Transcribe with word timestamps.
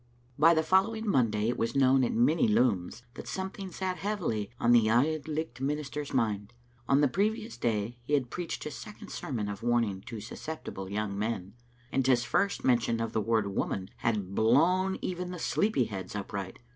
By 0.39 0.55
the 0.55 0.63
following 0.63 1.07
Monday 1.07 1.47
it 1.49 1.59
was 1.59 1.75
known 1.75 2.03
at 2.03 2.11
many 2.11 2.47
looms 2.47 3.03
that 3.13 3.27
something 3.27 3.71
sat 3.71 3.97
heavily 3.97 4.49
on 4.59 4.71
the 4.71 4.89
Auld 4.89 5.27
Licht 5.27 5.61
minister's 5.61 6.11
mind. 6.11 6.53
On 6.89 7.01
the 7.01 7.07
previous 7.07 7.55
day 7.55 7.99
he 8.01 8.13
had 8.13 8.31
preached 8.31 8.63
his 8.63 8.73
second 8.73 9.11
sermon 9.11 9.47
of 9.47 9.61
warning 9.61 10.01
to 10.07 10.19
susceptible 10.19 10.89
young 10.89 11.15
men, 11.19 11.53
and 11.91 12.07
his 12.07 12.23
first 12.23 12.63
mention 12.65 12.99
of 12.99 13.13
the 13.13 13.21
word" 13.21 13.45
woman" 13.55 13.91
had 13.97 14.33
blown 14.33 14.97
even 15.03 15.29
the 15.29 15.37
sleepy 15.37 15.83
heads 15.85 16.15
upright. 16.15 16.57